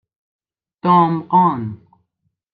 دامغان 0.83 1.77